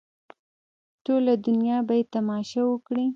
ټوله 1.05 1.33
دنیا 1.47 1.77
به 1.87 1.93
یې 1.99 2.03
تماشه 2.13 2.61
وکړي. 2.71 3.05